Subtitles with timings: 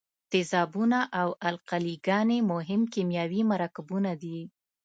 [0.31, 4.39] تیزابونه او القلي ګانې مهم کیمیاوي مرکبونه دي.